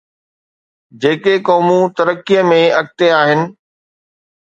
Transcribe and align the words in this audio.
جيڪي 1.01 1.35
قومون 1.49 1.83
ترقيءَ 1.99 2.41
۾ 2.47 2.57
اڳتي 2.79 3.11
آهن. 3.19 3.45